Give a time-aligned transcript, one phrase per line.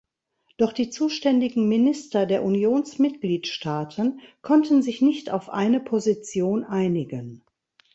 [0.57, 7.43] Doch die zuständigen Minister der Unionsmitgliedstaaten konnten sich nicht auf eine Position einigen.